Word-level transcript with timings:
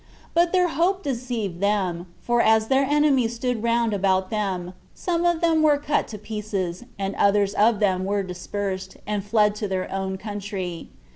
But 0.33 0.51
their 0.51 0.69
hope 0.69 1.03
deceived 1.03 1.59
them; 1.59 2.07
for 2.21 2.41
as 2.41 2.69
their 2.69 2.81
enemies 2.83 3.35
stood 3.35 3.61
round 3.61 3.93
about 3.93 4.31
them, 4.31 4.73
some 4.95 5.25
of 5.27 5.41
them 5.41 5.61
were 5.61 5.77
cut 5.77 6.07
to 6.07 6.17
pieces, 6.17 6.83
and 6.97 7.13
others 7.17 7.53
of 7.53 7.79
them 7.79 8.03
were 8.03 8.23
dispersed, 8.23 8.97
and 9.05 9.23
fled 9.23 9.53
to 9.57 9.67
their 9.67 9.91
own 9.93 10.17
country. 10.17 10.89